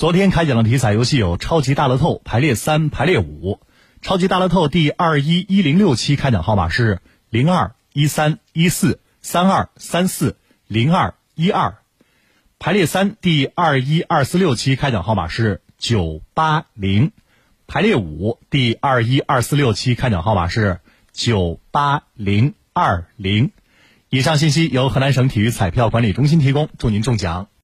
[0.00, 3.60] 昨天开奖的体彩游戏有超级大乐透排列三排列五
[4.00, 11.76] 超级大乐透第二一一零六期开奖号码是零二一三一四三二三四零二一二。
[12.58, 17.12] 排列三第二一二四六期开奖号码是九八零。
[17.66, 20.80] 排列五第二一二四六期开奖号码是
[21.12, 23.50] 九八零二零。
[24.08, 27.50] 以上信息由河南省体育彩票管理中心提供祝您中奖。